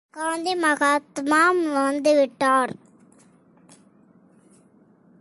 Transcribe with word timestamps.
காந்தி 0.09 0.53
மகாத்மா 0.55 1.51
வந்துவிட்டார். 1.51 2.73